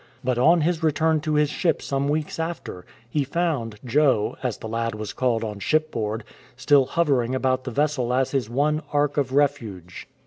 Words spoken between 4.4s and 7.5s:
as the lad was called on shipboard, still hovering